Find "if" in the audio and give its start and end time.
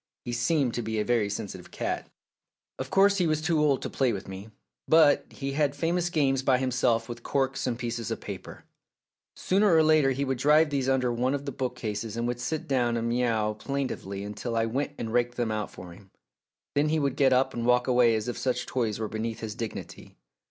18.27-18.39